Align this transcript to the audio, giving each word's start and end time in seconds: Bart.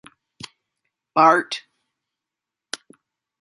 Bart. 1.13 1.67